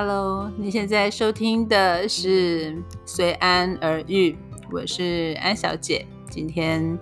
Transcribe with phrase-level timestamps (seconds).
[0.00, 2.70] Hello，你现在收听的是
[3.04, 4.30] 《随安而遇》，
[4.70, 6.06] 我是安小姐。
[6.30, 6.96] 今天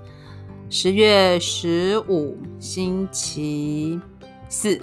[0.71, 4.01] 十月十五，星期
[4.49, 4.81] 四。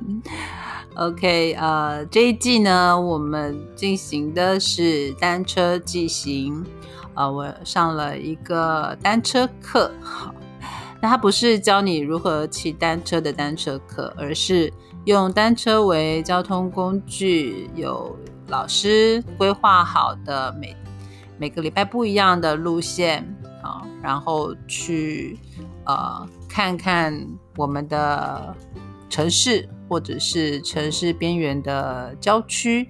[0.96, 6.64] OK，呃，这一季呢，我们进行的是单车骑行。
[7.12, 10.34] 呃，我上了一个单车课，好，
[11.02, 14.72] 那它不是教你如何骑单车的单车课，而是。
[15.08, 18.14] 用单车为交通工具，有
[18.48, 20.76] 老师规划好的每
[21.38, 23.26] 每个礼拜不一样的路线
[23.62, 25.38] 啊，然后去
[25.86, 27.26] 呃看看
[27.56, 28.54] 我们的
[29.08, 32.86] 城市或者是城市边缘的郊区，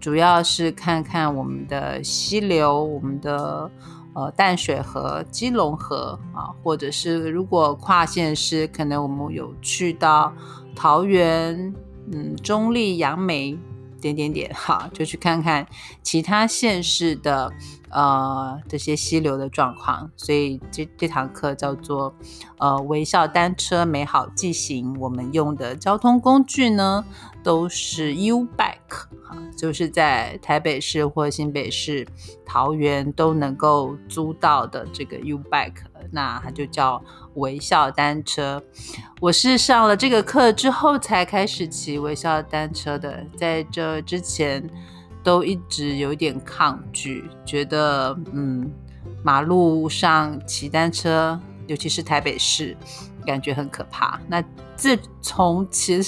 [0.00, 3.70] 主要是看看我们的溪流，我们的
[4.14, 10.32] 呃淡水河、基隆河啊，或者是如果跨县市，可能我们有去到。
[10.80, 11.74] 桃园，
[12.10, 13.54] 嗯，中立、杨梅，
[14.00, 15.66] 点点点， 哈，就去看看
[16.02, 17.52] 其他县市的
[17.90, 20.10] 呃这些溪流的状况。
[20.16, 22.14] 所以这这堂课叫做
[22.56, 24.96] 呃微笑单车美好记行。
[24.98, 27.04] 我们用的交通工具呢
[27.42, 32.08] 都是 U Bike，哈，就是在台北市或新北市、
[32.46, 35.89] 桃园都能够租到的这个 U Bike。
[36.10, 37.02] 那它就叫
[37.34, 38.62] 微笑单车。
[39.20, 44.68] 我是上了这个课之后才开始骑微笑单车的，在这之前
[45.22, 48.70] 都一直有点抗拒，觉得嗯，
[49.22, 52.76] 马路上骑单车，尤其是台北市，
[53.26, 54.18] 感觉很可怕。
[54.26, 54.42] 那
[54.76, 56.00] 自从骑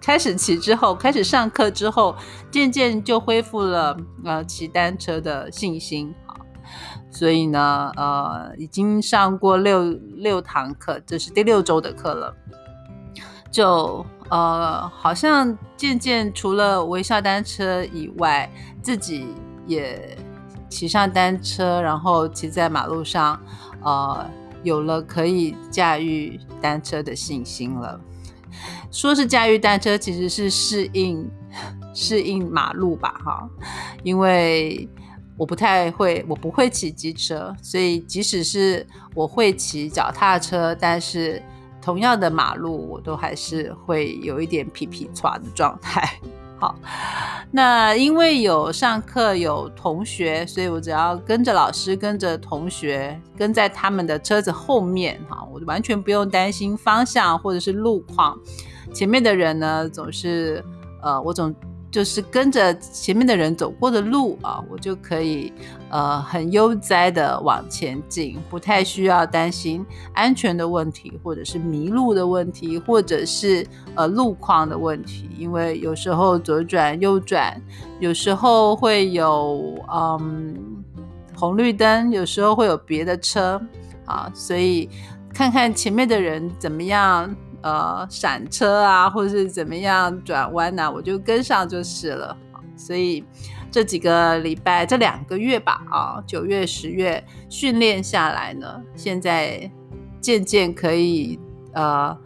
[0.00, 2.16] 开始骑之后，开始上课之后，
[2.50, 6.14] 渐渐就恢复了呃骑单车的信心。
[7.12, 9.82] 所以呢，呃，已经上过六
[10.16, 12.34] 六堂课，这是第六周的课了。
[13.50, 18.48] 就呃，好像渐渐除了微笑单车以外，
[18.80, 19.26] 自己
[19.66, 20.16] 也
[20.68, 23.38] 骑上单车，然后骑在马路上，
[23.82, 24.24] 呃，
[24.62, 28.00] 有了可以驾驭单车的信心了。
[28.92, 31.28] 说是驾驭单车，其实是适应
[31.92, 33.50] 适应马路吧，哈，
[34.04, 34.88] 因为。
[35.40, 41.42] 我不太会，我不会骑机车，所以即使是我会骑脚踏车，但是
[41.80, 46.20] 同样的马路，我都还是会有一点皮皮抓的状态。
[46.58, 46.74] 好，
[47.50, 58.38] 那因为有上课有同学，所以我只要跟着老师，跟着同学，跟在他们的车子后面，哈，我完全不用担心方向或者是路况。
[58.92, 60.62] 前面的人呢，总是
[61.00, 61.54] 呃，我总。
[61.90, 65.52] 就是跟着前面的人走过的路啊，我就可以
[65.88, 69.84] 呃很悠哉的往前进，不太需要担心
[70.14, 75.28] 安全的问题，或者是迷路的问题，或者是呃路况的问题。
[75.36, 77.60] 因为有时候左转右转，
[77.98, 80.54] 有时候会有嗯
[81.34, 83.60] 红绿灯，有时候会有别的车
[84.04, 84.88] 啊，所以
[85.34, 87.34] 看看前面的人怎么样。
[87.62, 92.36] 呃，闪车啊，或是怎么样转弯呐，我就跟上就是了。
[92.76, 93.22] 所以
[93.70, 99.70] 这几个礼拜，这两个月吧，啊，九月、十月训练下来呢，现在
[100.20, 101.38] 渐渐可以
[101.74, 102.16] 呃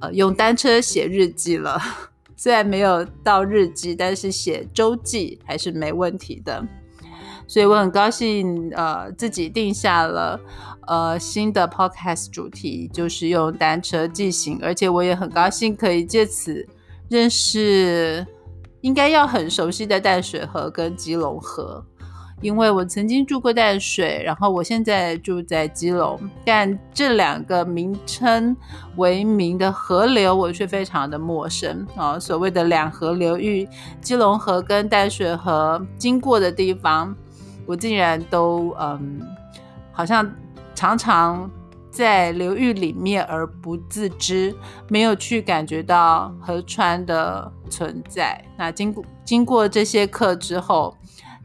[0.00, 1.80] 呃用单车写日记了。
[2.36, 6.66] 虽然没有到日记，但是写周记还是没问题的。
[7.52, 10.40] 所以我很高兴，呃，自己定下了。
[10.86, 16.66] 呃，新的 podcast 主题就是用单车进行，而且我也很高兴可以借此
[17.10, 18.26] 认识
[18.80, 21.84] 应该要很熟悉的淡水河跟基隆河，
[22.40, 28.56] 因为我曾经住过淡水，然后我现在住在基隆，但这两个名称
[28.96, 32.18] 为名的河流我却非常的陌生啊。
[32.18, 33.68] 所谓的两河流域，
[34.00, 37.14] 基隆河跟淡水河经过的地方，
[37.66, 39.20] 我竟然都嗯，
[39.92, 40.30] 好像。
[40.74, 41.48] 常常
[41.90, 44.52] 在流域里面而不自知，
[44.88, 48.42] 没有去感觉到河川的存在。
[48.56, 50.96] 那经过经过这些课之后，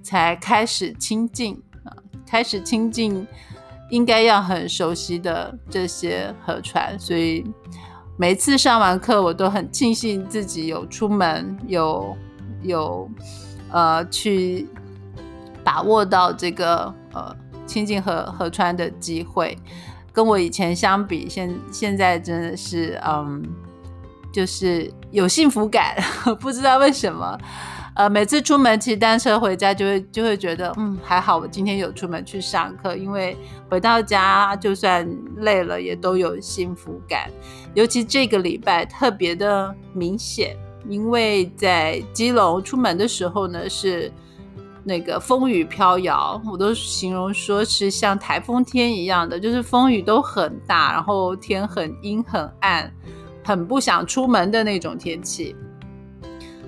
[0.02, 1.92] 才开始亲近啊，
[2.26, 3.28] 开始亲近
[3.92, 6.98] 应该要很熟悉的这些河川。
[6.98, 7.46] 所以
[8.18, 12.18] 每次上完课，我都很庆幸自己有出门，有
[12.64, 13.12] 有
[13.70, 14.68] 呃去
[15.68, 17.36] 把握到这个呃。
[17.68, 19.58] 亲近河河川的机会，
[20.14, 23.44] 跟我以前相比，现现在真的是，嗯，
[24.32, 25.94] 就是有幸福感，
[26.40, 27.38] 不知道为什么，
[27.94, 33.36] 呃，每次出门骑单车回家，就会就会觉得，嗯，还好我今天有出门去上课，因为
[33.70, 35.06] 回到家就算
[35.40, 37.30] 累了，也都有幸福感，
[37.74, 40.56] 尤其这个礼拜特别的明显，
[40.88, 44.10] 因为在基隆出门的时候呢是。
[44.88, 52.90] 那个风雨飘摇，我都形容说是像台风天一样的，就是风雨都很大，然后天很阴很暗，
[53.44, 55.54] 很不想出门的那种天气。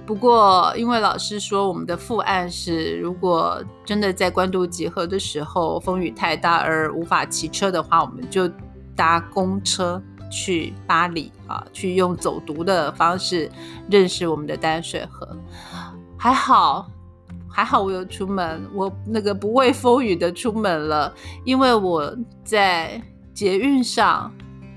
[0.06, 8.50] 不过，因为老师说我们的副案是，如果真的在关渡集合的时候风雨太大而无法骑车的话，我们就
[8.98, 13.50] 搭公车去巴黎啊，去用走读的方式
[13.90, 15.26] 认识我们的淡水河。
[16.18, 16.90] 还好。
[17.52, 21.14] 还好我有出门，我那个不畏风雨的出门了，
[21.44, 23.02] 因为我在
[23.34, 24.32] 捷运上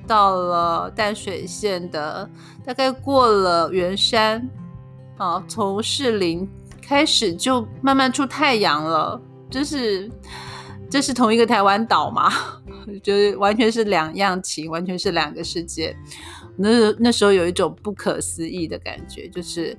[0.07, 2.29] 到了淡水线的，
[2.65, 4.49] 大概过了圆山，
[5.19, 6.49] 啊，从士林
[6.81, 9.21] 开始就慢慢出太阳了，
[9.51, 10.11] 这是
[10.91, 12.33] 这是同一个台湾岛吗？
[13.03, 15.97] 就是完全是两样情，完全是两个世界。
[16.57, 19.77] 那那时候有一种不可思议的感觉，就是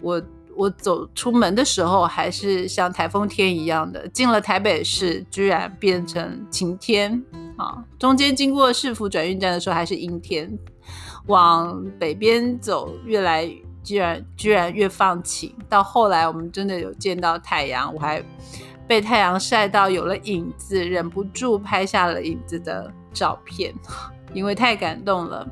[0.00, 0.22] 我。
[0.58, 7.22] 我走出门的时候还是像台风天一样的，进了台北市居然变成晴天
[7.56, 7.78] 啊！
[7.96, 10.52] 中间经过市府转运站的时候还是阴天，
[11.26, 13.48] 往北边走越来
[13.84, 18.20] 居然居然越放晴，到后来我们真的有见到太阳，我还
[18.88, 23.72] 被太阳晒到有了影子，忍不住拍下了影子的照片，
[24.34, 25.46] 因为太感动了。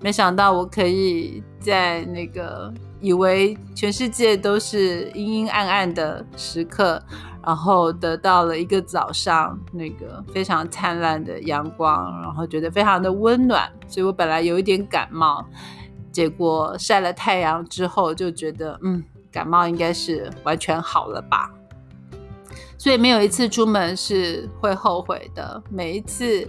[0.00, 2.72] 没想到我可以在那个。
[3.02, 7.02] 以为全世界都是阴阴暗暗的时刻，
[7.44, 13.70] 然后得到了一个早上那个非常灿烂的阳光，然后觉得非常的温暖。
[13.88, 15.44] 所以我本来有一点感冒，
[16.12, 19.02] 结果晒了太阳之后就觉得，嗯，
[19.32, 21.50] 感冒应该是完全好了吧。
[22.78, 26.48] 所以没有一次出门是会后悔的，每一次。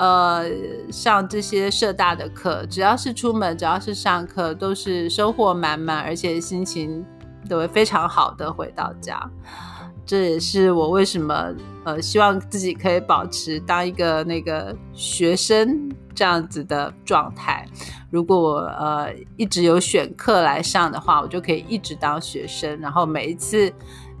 [0.00, 0.46] 呃，
[0.90, 7.04] 上这些社大的课，只要是出门，只要是上课，都是收获满满，而且心情
[7.46, 9.30] 都会非常好的回到家。
[10.06, 11.54] 这也是我为什么
[11.84, 17.66] 呃希望自己可以保持当一个那个学生这样子的状态。
[18.10, 23.70] 如果我呃一直有选课来上的话，我就可以一直当学生，然后每一次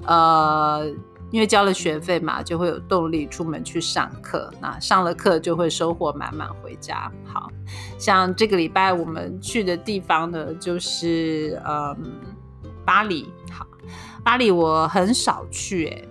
[0.04, 0.84] 呃。
[1.30, 4.52] 因为交了学费嘛，就会有动力出门去上课。
[4.60, 7.10] 那上了课就会收获满满回家。
[7.24, 7.50] 好
[7.98, 11.96] 像这个礼拜我们去的地方呢，就是嗯
[12.84, 13.32] 巴黎。
[13.52, 13.66] 好，
[14.24, 16.08] 巴黎我很少去，诶，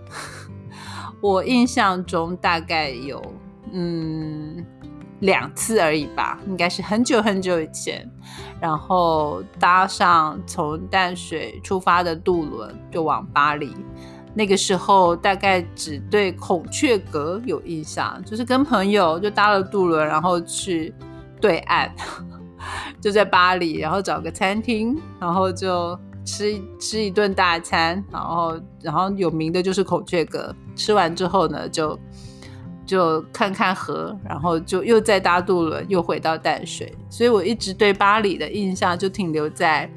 [1.19, 3.21] 我印象中大概有
[3.71, 4.65] 嗯
[5.19, 8.09] 两次而已吧，应该是很久很久以前。
[8.61, 13.75] 然后搭上从淡水出发的渡轮，就往巴黎。
[14.35, 20.93] 那个时候大概只对孔雀阁有印象，就是跟朋友就搭了渡轮，然后去
[21.41, 21.91] 对岸，
[23.01, 30.55] 就在巴黎，然后找个餐厅，然后就吃吃一顿大餐，然后然后有名的就是孔雀阁。
[30.75, 31.99] 吃完之后呢，就
[32.85, 36.95] 就看看河，然后就又再搭渡轮，又回到淡水。
[37.09, 39.91] 所以我一直对巴黎的印象就停留在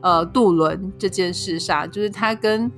[0.00, 2.70] 呃渡轮这件事上，就是它跟。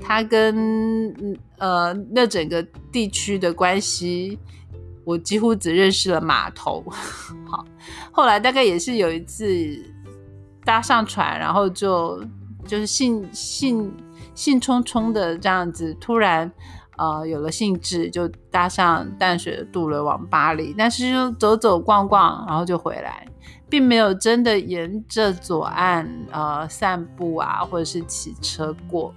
[0.00, 2.62] 他跟呃那整个
[2.92, 4.38] 地区的关系，
[5.04, 6.84] 我几乎只认识了码头。
[7.46, 7.64] 好，
[8.12, 9.44] 后来大概也是有一次
[10.64, 12.22] 搭上船，然后就
[12.66, 13.92] 就是兴兴
[14.34, 16.50] 兴冲冲的这样子，突然
[16.96, 20.74] 呃有了兴致，就搭上淡水的渡轮往巴黎。
[20.76, 23.26] 但是就走走逛逛，然后就回来，
[23.68, 29.12] 并没有真的沿着左岸呃散步啊，或者是骑车过。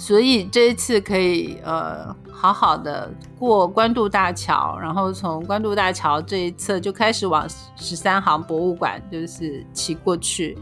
[0.00, 10.56] 所以这一次可以呃好好的过关渡大桥，然后从关渡大桥这一侧就开始往十三行博物馆就是骑过去，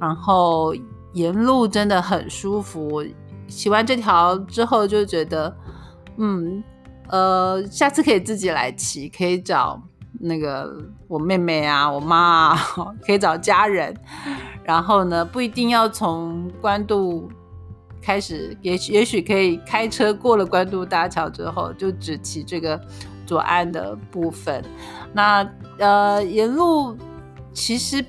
[0.00, 0.74] 然后
[1.12, 3.04] 沿路真的很舒服。
[3.48, 5.54] 骑完这条之后就觉得，
[6.16, 6.64] 嗯
[7.08, 9.78] 呃，下次可以自己来骑，可以找
[10.18, 10.74] 那个
[11.06, 12.56] 我妹妹啊、我妈啊，
[13.04, 13.94] 可以找家人，
[14.64, 17.30] 然后呢不一定要从关渡。
[18.02, 22.80] 开始也许也许可以开车过了关渡大桥之后，就只骑这个
[23.26, 24.64] 左岸的部分。
[25.12, 26.96] 那呃沿路
[27.52, 28.04] 其实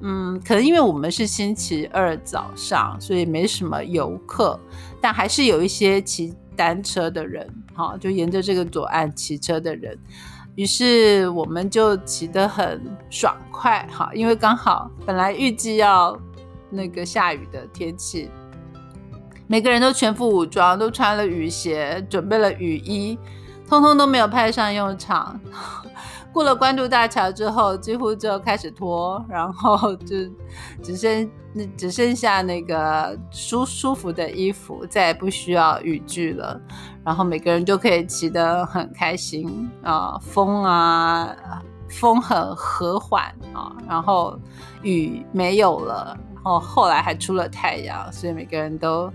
[0.00, 4.58] 嗯，可能因为我们是星期二早上，所以没什么游客，
[5.00, 9.96] 但还是有一些骑单车的人，哈，就沿着这个左岸骑车的人。
[10.54, 16.18] 于是我们就骑得很爽快，哈，因为刚好本来预计要
[16.68, 18.28] 那个下雨的天气。
[19.46, 23.18] 每个人都全副武装，都穿了雨鞋，准备了雨衣，
[23.68, 25.38] 通通都没有派上用场。
[26.32, 30.16] 过了关渡大桥之后，几乎就开始脱，然后就
[30.82, 31.30] 只剩
[31.76, 36.58] 只剩下那个舒舒服的衣服，再也不需要雨具了。
[37.04, 41.36] 然后每个人就可以骑得很开心啊，风啊，
[41.90, 44.38] 风很和缓啊，然后
[44.80, 49.12] 雨没有了，哦后后来还出了太阳，所以每个人都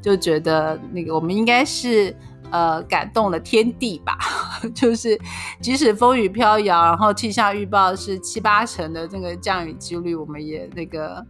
[0.00, 2.14] 就觉得那个我们应该是。
[2.52, 4.16] 呃，感动了天地吧，
[4.72, 5.20] 就是
[5.60, 11.26] 即使风雨飘摇，然后气象预报是七八成的这个降雨几率，我们也那个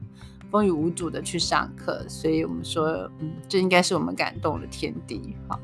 [0.50, 2.84] 风雨无阻的去上课，所以我们说，
[3.20, 5.34] 嗯，这应该是我们感动了天地。
[5.48, 5.58] 好，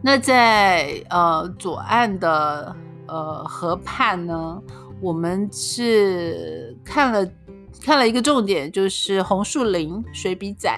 [0.00, 2.74] 那在呃左岸的
[3.06, 4.62] 呃河畔呢，
[4.98, 7.30] 我们是看了
[7.80, 10.70] 看了一个重点，就是红树林水笔仔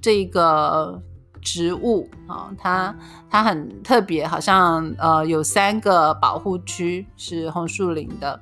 [0.00, 1.02] 这个。
[1.42, 2.92] 植物啊，它
[3.30, 8.40] 它很特别，好像呃有三个保护区是红树林的。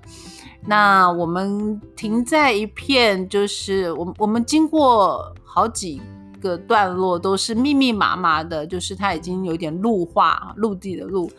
[0.65, 6.01] 那我们停在一片，就是我我们经过好几
[6.41, 11.31] 个段落，都是密密麻麻的，就是它已经有点陆化，陆地的陆，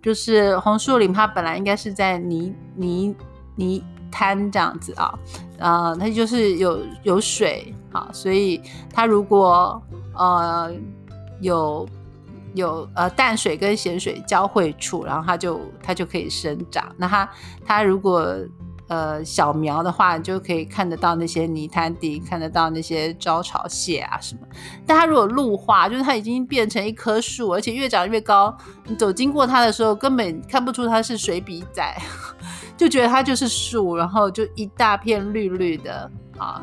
[0.00, 3.14] 就是红树林，它本来应该是在泥泥
[3.56, 5.18] 泥滩这样子啊，
[5.58, 8.60] 呃，它就是有有水啊，所以
[8.92, 9.82] 它如果
[10.14, 10.74] 呃。
[11.42, 11.88] 有
[12.52, 16.94] 有呃淡水跟咸水交汇处，然后它就它就可以生长。
[16.98, 17.30] 那它
[17.64, 18.36] 它如果
[18.90, 24.40] 呃小苗的话，你就可以看得到那些泥滩地，看得到那些招潮蟹啊什么。
[24.84, 28.52] 但它如果陆化，就是它已经变成一棵树，而且越长越高，
[28.86, 31.96] 你走经过它的时候，根本看不出它是水笔仔，
[32.76, 36.60] 就觉得它就是树，然后就一大片绿绿的啊。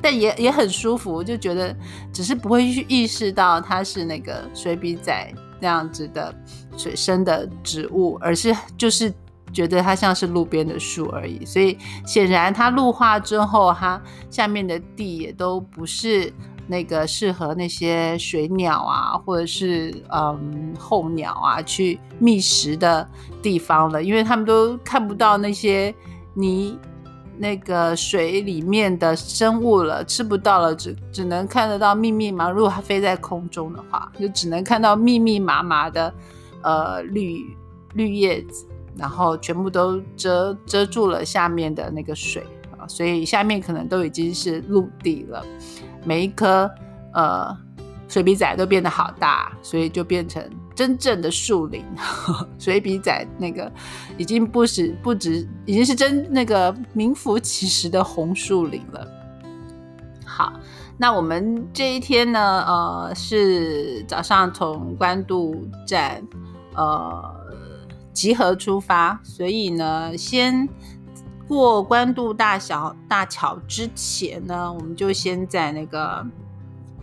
[0.00, 1.76] 但也也很舒服，就觉得
[2.10, 5.30] 只是不会去意识到它是那个水笔仔
[5.60, 6.34] 那样子的
[6.76, 9.12] 水生的植物，而是就是
[9.56, 11.44] 觉得它像是路边的树而已。
[11.46, 16.30] 所以显然它绿化之后，它下面的地也都不是
[16.66, 23.08] 那个适合那些水鸟啊，或者是嗯候鸟啊去觅食的
[23.40, 25.94] 地方了，因为他们都看不到那些
[26.34, 26.78] 泥。
[27.38, 32.48] 那个水里面的生物了，吃不到了，只只能看得到密密麻。
[32.48, 36.14] 如果它飞在空中的话，就只能看到密密麻麻的
[36.62, 37.44] 呃绿
[37.92, 42.42] 绿叶子，然后全部都遮遮住了下面的那个水
[42.78, 45.44] 啊，所以下面可能都已经是陆地了。
[46.04, 46.70] 每一颗
[47.12, 47.56] 呃
[48.08, 50.42] 水笔仔都变得好大，所以就变成。
[50.76, 51.82] 真正的树林，
[52.60, 53.72] 水笔仔那个
[54.18, 59.08] 已经不是不止，已经是真那个名副其实的红树林了。
[60.26, 60.52] 好，
[60.98, 66.22] 那我们这一天呢，呃，是早上从关渡站
[66.74, 67.35] 呃
[68.16, 70.66] 集合出发，所以呢，先
[71.46, 76.26] 过关渡大小大桥之前呢，我们就先在那个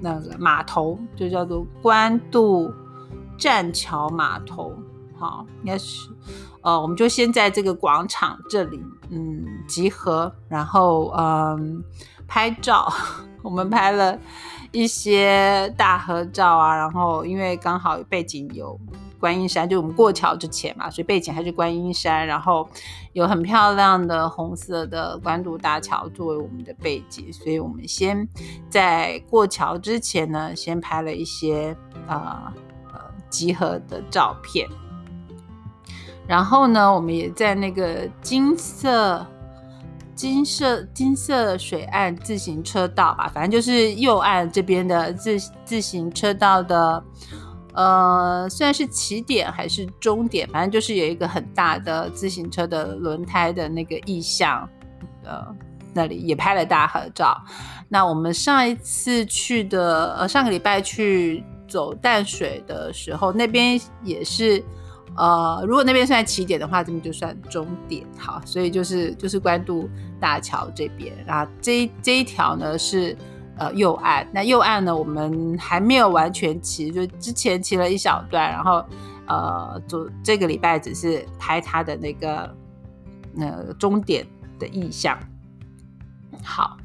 [0.01, 2.73] 那个码头，就叫做关渡。
[3.35, 4.71] 栈桥码头，
[5.17, 6.07] 好，应该是，
[6.61, 8.79] 呃，我们就先在这个广场这里，
[9.09, 11.83] 嗯，集合，然后，嗯，
[12.27, 12.93] 拍照。
[13.41, 14.17] 我们拍了
[14.71, 18.79] 一些大合照啊，然后因为刚好背景有
[19.23, 22.67] 观音山，就我们过桥之前嘛，所以背景还是观音山，然后
[23.13, 28.27] 有很漂亮的红色的关渡大桥作为我们的背景，所以我们先
[28.69, 31.73] 在过桥之前呢，先拍了一些，
[32.05, 32.53] 啊。
[33.29, 34.69] 集合的照片，
[36.27, 39.25] 然后呢，我们也在那个金色、
[40.13, 47.03] 金色、金色水岸自行车道吧，反正就是右岸这边的自自行车道的，
[47.73, 54.67] 呃，虽然是起点还是终点，反正就是有一个很大的自行车的轮胎的那个意象，
[55.23, 55.45] 呃，
[55.93, 57.35] 那里也拍了大合照。
[57.89, 61.43] 那我们上一次去的，呃，上个礼拜去。
[61.65, 64.63] 走淡水的时候，那边也是，
[65.17, 68.05] 呃，如果那边算起点的话，这边就算终点。
[68.15, 69.89] 好，所以就是就是关渡
[70.19, 73.17] 大桥这边，然后这这一条呢是
[73.57, 78.83] 呃右岸，那右岸呢我们还没有完全骑，就之前骑了一小段，然后
[79.27, 82.55] 呃，做这个礼拜只是拍它的那个
[83.39, 84.25] 呃终点
[84.59, 85.17] 的意象。
[86.43, 86.77] 好，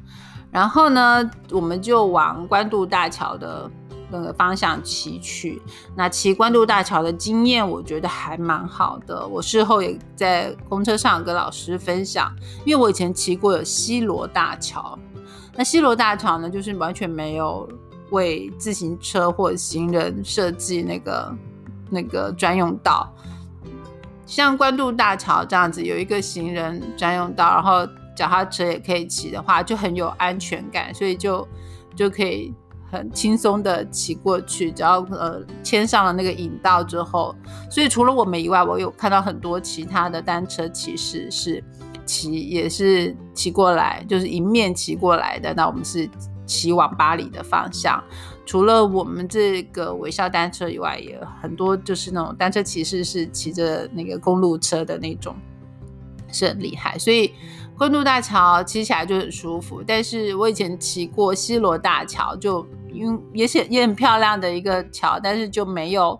[0.51, 3.69] 然后呢，我们就往关渡大桥的。
[4.11, 5.61] 那个方向骑去，
[5.95, 9.27] 那骑关渡大桥的经验，我觉得还蛮好的。
[9.27, 12.35] 我事后也在公车上跟老师分享，
[12.65, 14.97] 因为我以前骑过有西罗大桥，
[15.59, 17.67] 那西罗大桥呢，就是完全没有
[18.11, 21.35] 为自行车或行人设计那个
[21.89, 23.13] 那个专用道，
[24.25, 27.85] 像关渡大桥这样子有一个行人专用道，然后
[28.15, 31.45] 脚踏车也可以骑的话，就很有安全感，所以就
[31.93, 32.53] 就可以
[32.89, 34.71] 很轻松的骑过去。
[34.71, 37.35] 只要呃牵上了那个引道之后，
[37.69, 41.61] 所以除了我们以外，我有看到很多其他的单车骑士是
[42.09, 45.53] 骑也是骑过来，就是迎面骑过来的。
[45.53, 46.09] 那我们是
[46.43, 48.03] 骑往巴黎的方向。
[48.47, 55.35] 除了我们这个微笑单车以外，也很多就是那种单车骑士是骑着那个公路车的那种，
[56.31, 56.97] 是很厉害。
[56.97, 57.31] 所以
[57.77, 59.83] 关渡大桥骑起来就很舒服。
[59.85, 66.19] 但是我以前骑过西罗大桥，就因也是也很漂亮的一个桥，但是就没有，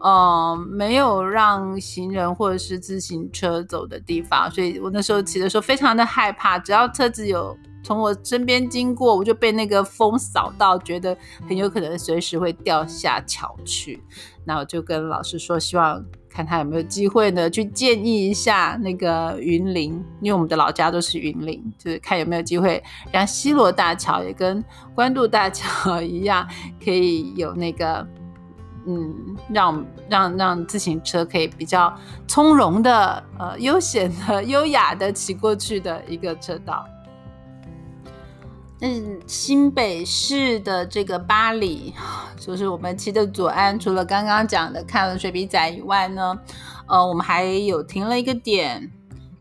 [0.00, 7.56] 呃，没有让行人或者是自行车走的地方，所以我那时候骑的时候非常的害怕，只要车子有。
[7.84, 11.16] 从我身边经过，我就被那个风扫到，觉得
[11.48, 14.02] 很有可能随时会掉下桥去。
[14.44, 24.62] 那我就跟老师说，希望看他有没有机会呢，去建议一下那个云林，因为我们的老家都是云林，就是看有没有机会让西罗大桥也跟
[24.94, 26.46] 关渡大桥 一样，
[26.84, 28.06] 可以有那个，
[28.88, 31.94] 嗯，让让让自行车可以比较
[32.26, 36.86] 从容的、呃悠闲的、优雅的骑过去的一个车道。
[38.80, 41.92] 嗯，新北市的这个巴黎，
[42.38, 46.38] 就是我们骑的左岸，除了刚刚讲的看了水笔仔以外呢，
[46.86, 48.90] 呃，我们还有停了一个点，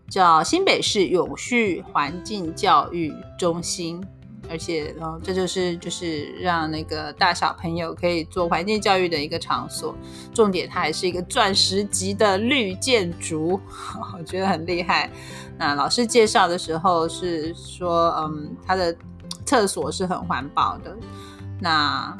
[0.09, 4.03] 叫新北市永续环境教育中心，
[4.49, 9.95] 而且，呃，这就是就是让那个大小朋友可以做环境教育的一个场所。
[10.33, 13.59] 重点，它还是一个钻石级的绿建筑，
[14.17, 15.09] 我觉得很厉害。
[15.57, 18.95] 那老师介绍的时候是说，嗯，它的。
[19.45, 20.93] 厕所是很环保的，
[21.61, 22.13] 那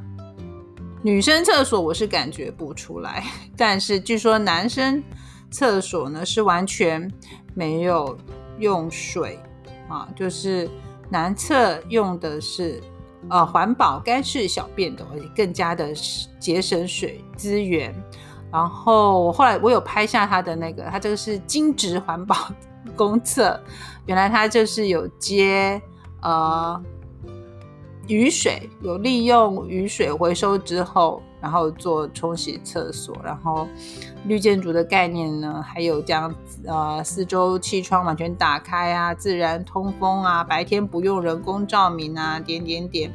[1.01, 3.21] 女生厕所我是感觉不出来，
[3.57, 5.03] 但是据说男生
[5.51, 7.11] 厕所呢是完全
[7.53, 8.17] 没有
[8.59, 9.37] 用水
[9.89, 10.69] 啊，就是
[11.09, 12.81] 男厕用的是
[13.29, 15.93] 呃环保干式小便斗，而且更加的
[16.39, 17.93] 节省水资源。
[18.51, 22.49] 然后后来我有拍下他的那个，他这个是精致环保
[22.95, 23.59] 公厕，
[24.07, 25.81] 原来他就是有接
[26.21, 26.81] 呃。
[28.09, 33.67] 雨水有利用雨水回收之后，然后做冲洗厕所，然后
[34.25, 36.33] 绿建筑的概念呢，还有这样
[36.65, 43.11] 呃四周气窗完全打开啊，自然通风啊，白天不用人工照明啊，点点点。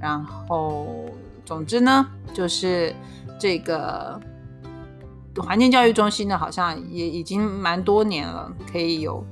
[0.00, 0.86] 然后
[1.44, 2.94] 总之呢，就是
[3.38, 4.20] 这个
[5.38, 9.24] 环境教育中心呢，好像也已经蛮多年了，可以有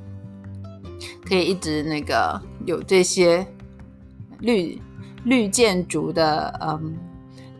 [1.29, 3.47] 可以一直那个有这些。
[4.41, 4.79] 绿
[5.23, 6.99] 绿建筑的嗯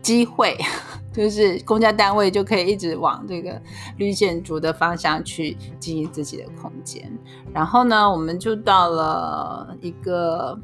[0.05, 0.55] 机会，
[1.11, 3.59] 就是公家单位就可以一直往这个
[3.97, 7.11] 绿建筑的方向去经营自己的空间。
[7.51, 10.59] 然后呢，我们就到了一个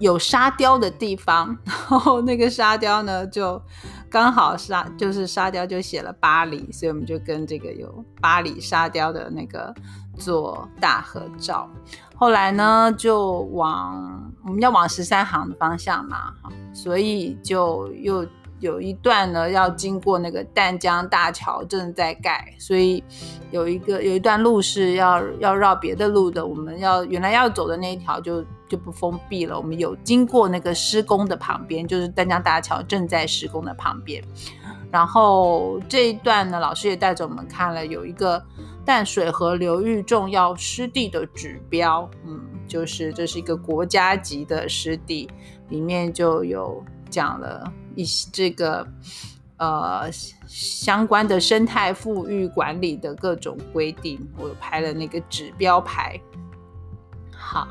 [0.00, 3.60] 有沙雕的地方， 然后那个沙雕呢，就
[4.08, 9.74] 刚好沙就是沙雕就写了巴黎，所以我们就跟这个有巴黎沙雕的那个
[10.16, 11.68] 做大合照。
[12.18, 16.32] 后来呢，就往我们要往十三行的方向嘛，
[16.72, 18.26] 所以就又
[18.58, 23.04] 有一段呢要经过那个淡江大桥正在盖，所以
[23.50, 26.46] 有一个有一段路是要要绕别的路的。
[26.46, 34.24] 我们要原来要走的那一条就就不封闭了，我们有经过那个施工的旁边，就是淡江大桥正在施工的旁边。
[34.90, 38.42] 然后这一段呢，老师也带着我们看了有一个。
[38.86, 45.28] 淡水河流域重要湿地的指标，嗯，就是这是一个国家级的湿地，
[45.68, 48.86] 里面就有讲了一些这个
[49.56, 50.08] 呃
[50.46, 56.18] 相关的生态富裕管理的各种规定，我拍了那个指标牌。
[57.36, 57.66] 好，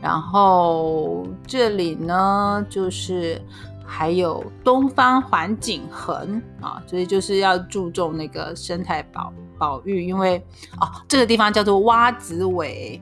[0.00, 3.42] 然后这里呢就是。
[3.84, 10.38] 还有东方环景衡啊，所以就是要注重那个生态保保育，因为
[10.80, 13.00] 哦，这个地方叫做洼子尾，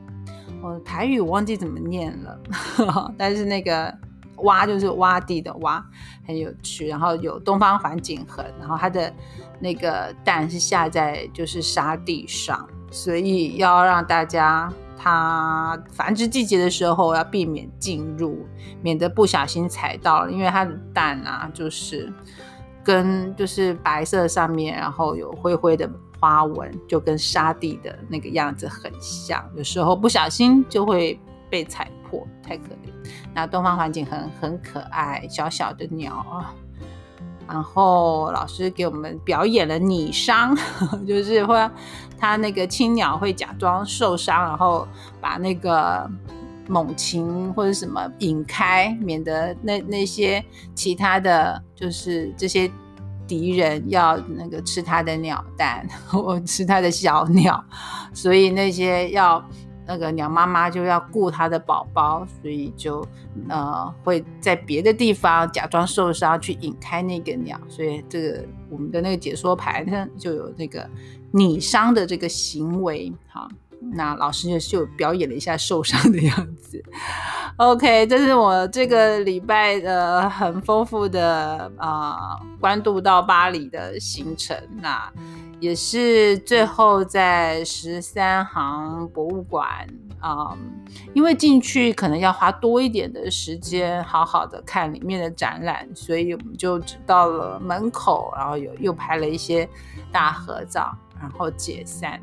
[0.63, 2.41] 我台语我忘记怎么念了，
[3.17, 3.93] 但是那个
[4.37, 5.83] 洼就是洼地的洼，
[6.27, 6.89] 很有趣。
[6.89, 9.13] 然后有东方环景衡，然后它的
[9.59, 14.73] 那个蛋是下在就是沙地上，所以要让大家。
[15.03, 18.47] 它繁殖季节的时候要避免进入，
[18.83, 22.13] 免得不小心踩到，因为它的蛋啊，就是
[22.85, 33.11] 跟就是白色上面，然后有灰灰的花纹，就跟沙地的那个样子很像，有时候不小心就会被踩破，太可怜。
[33.35, 36.55] 那东方环境很很可爱，小小的鸟啊。
[37.51, 40.57] 然后老师给我们表演了拟伤，
[41.07, 41.71] 就是会
[42.19, 44.87] 他那个青鸟会假装受伤，然后
[45.21, 46.09] 把那个
[46.69, 52.71] 猛禽或者什么引开，免得那那些其他的就是这些
[53.27, 57.65] 敌人要那个吃他的鸟蛋 或吃他的小鸟，
[58.15, 59.45] 所以那些要。
[59.91, 63.05] 那个鸟妈妈就要顾它的宝宝，所以就
[63.49, 70.89] 呃会在别的地方假装受伤去引开那个鸟，所以这个我们的那个解说牌呢就有这个
[71.33, 73.13] 拟伤的这个行为。
[73.27, 73.49] 好，
[73.93, 76.83] 那老师就就表演了一下受伤的样子。
[77.57, 84.57] OK，这是我这个礼拜的很丰富的啊关渡到巴黎的行程。
[84.81, 85.13] 那。
[85.61, 89.87] 也是最后在十三行博物馆
[90.19, 90.57] 啊，
[91.13, 99.69] 因为进去可能要花多一点的时间，好好的看里面的展览，所以我们就只到了门口，然后有又拍了一些
[100.11, 102.19] 大合照，然后解散。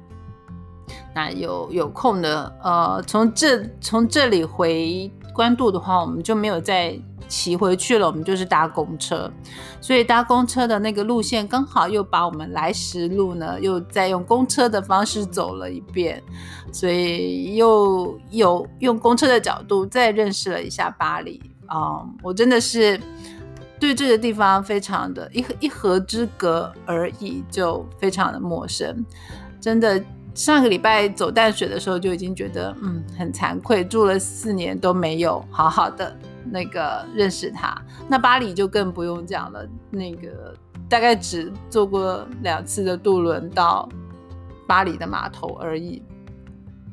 [1.18, 6.96] 那有有空的，呃，从这从这里回关渡的话，我们就没有再。
[7.30, 9.30] 骑回去了，我们就是搭公车，
[9.82, 16.24] 所以搭公车的那个路线刚好又把我们来时路呢，又再用公车的方式走了一遍，
[16.72, 22.02] 所以又有用公车的角度再认识了一下巴黎啊！
[22.24, 22.98] 我真的是
[23.78, 29.06] 对这个地方非常的一一河之隔而已，就非常的陌生。
[29.60, 30.02] 真的，
[30.38, 36.16] 上个礼拜走淡水的时候就已经觉得嗯很惭愧，住了四年都没有好好的。
[36.50, 37.76] 那个认识他，
[38.08, 39.68] 那巴黎就更不用讲了。
[39.90, 40.54] 那个
[40.88, 43.90] 大概只坐过两次的渡轮到
[44.66, 46.02] 巴黎的码头而已，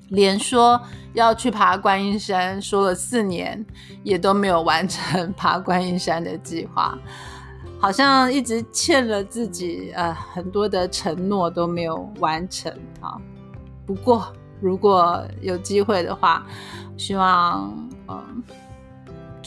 [0.08, 0.80] 连说
[1.12, 3.64] 要去爬观音山，说了四年
[4.02, 6.98] 也都没有完成爬观音山的计划，
[7.78, 13.20] 好像一直欠了自己呃很多的承诺都没有完成啊。
[13.86, 16.46] 不过如果有机会的话，
[16.96, 17.72] 希望
[18.08, 18.42] 嗯。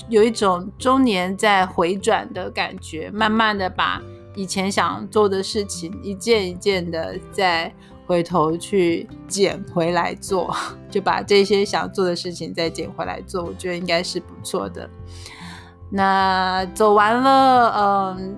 [0.10, 4.02] 有一种中年在回转的感觉，慢慢的把
[4.36, 7.69] 以前想做的事情一件一件的再
[8.06, 10.56] 回头去捡回来做，
[10.89, 14.89] 就把这些想做的事情再捡回来做，我觉得应该是不错的。
[15.89, 18.38] 那走完了，嗯，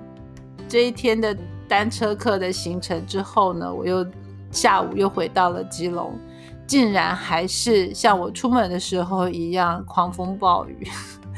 [0.68, 4.04] 这一天的单车课的行程之后呢，我又
[4.52, 6.18] 下午又回到了基隆，
[6.66, 10.88] 竟然还是像我出门的时候一样狂风暴雨。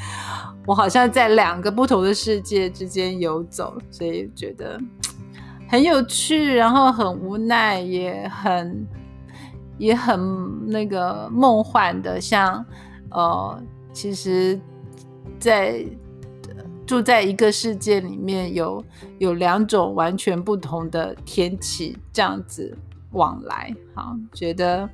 [0.65, 4.79] 我好像在两个不同的世界之间游走，所以觉得
[5.67, 8.87] 很有趣，然后很无奈，也很
[9.77, 12.63] 也很那个梦幻的，像
[13.09, 14.59] 呃，其实，
[15.39, 15.83] 在
[16.85, 18.83] 住在一个世界里面，有
[19.17, 22.77] 有两种完全不同的天气这样子
[23.11, 24.89] 往来，好，觉得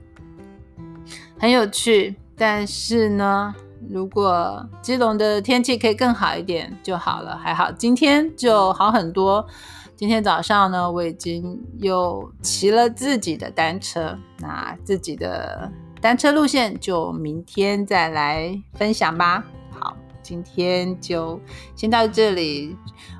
[1.39, 3.55] 很有趣，但是呢。
[3.89, 9.45] 如果基隆的天气可以更好一点就好了，还好今天就好很多。
[9.95, 19.45] 今天早上呢，我已经又骑了自己的单车，那自己的单车路线就明天再来分享吧。
[20.27, 21.39] 今天就
[21.73, 22.75] 先到这里，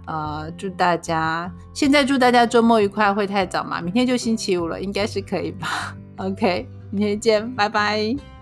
[0.06, 3.80] 呃，祝大家现在祝大家周末愉快，会太早嘛？
[3.80, 8.37] 明天就星期五了，应该是可以吧？OK，明天见，拜拜。